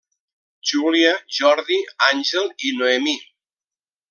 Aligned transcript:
Júlia, 0.69 1.11
Jordi, 1.39 1.77
Àngel 2.09 2.51
i 2.71 2.77
Noemí. 2.81 3.15